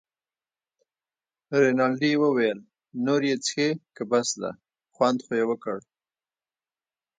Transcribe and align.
رینالډي 1.61 2.11
وویل: 2.23 2.59
نور 3.05 3.21
یې 3.29 3.35
څښې 3.43 3.69
که 3.95 4.03
بس 4.11 4.27
ده، 4.41 4.51
خوند 4.93 5.19
خو 5.25 5.31
یې 5.39 5.45
وکړ. 5.49 5.77